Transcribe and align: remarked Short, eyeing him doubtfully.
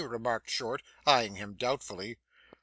remarked 0.03 0.49
Short, 0.49 0.81
eyeing 1.05 1.35
him 1.35 1.53
doubtfully. 1.53 2.17